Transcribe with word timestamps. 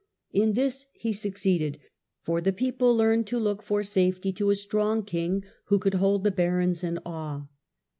In 0.31 0.53
this 0.53 0.87
he 0.93 1.13
succeeded, 1.13 1.77
for 2.23 2.41
the 2.41 2.51
people 2.51 2.97
learned 2.97 3.27
to 3.27 3.37
look 3.39 3.61
for 3.61 3.83
safety 3.83 4.33
to 4.33 4.49
a 4.49 4.55
strong 4.55 5.03
king 5.03 5.43
who 5.65 5.77
could 5.77 5.93
hold 5.93 6.23
the 6.23 6.31
barons 6.31 6.83
in 6.83 6.97
awe. 7.05 7.43